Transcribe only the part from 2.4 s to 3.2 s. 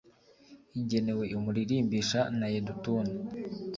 yedutuni